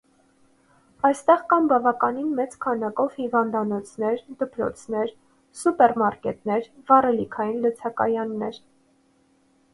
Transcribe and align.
Այստեղ 1.09 1.43
կան 1.51 1.67
բավական 1.71 2.17
մեծ 2.39 2.55
քանակով 2.65 3.19
հիվանդանոցներ, 3.19 4.25
դպրոցներ, 4.41 5.13
սուպերմարկետներ, 5.61 6.67
վառելիքային 6.91 7.63
լցակայաններ։ 7.69 8.61